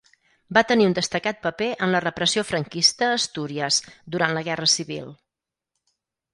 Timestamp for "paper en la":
1.43-2.01